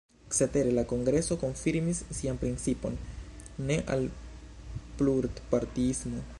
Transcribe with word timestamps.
Cetere 0.35 0.69
la 0.77 0.83
kongreso 0.91 1.37
konfirmis 1.43 1.99
sian 2.21 2.39
principon: 2.45 2.97
ne 3.69 3.77
al 3.97 4.09
plurpartiismo. 5.03 6.25